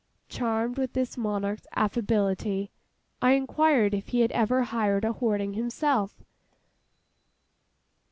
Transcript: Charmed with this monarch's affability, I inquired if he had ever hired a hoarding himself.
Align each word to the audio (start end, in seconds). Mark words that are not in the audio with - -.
Charmed 0.29 0.79
with 0.79 0.93
this 0.93 1.15
monarch's 1.15 1.67
affability, 1.75 2.71
I 3.21 3.33
inquired 3.33 3.93
if 3.93 4.07
he 4.07 4.21
had 4.21 4.31
ever 4.31 4.63
hired 4.63 5.05
a 5.05 5.13
hoarding 5.13 5.53
himself. 5.53 6.23